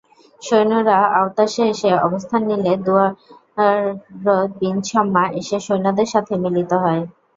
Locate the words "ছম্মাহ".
4.87-5.27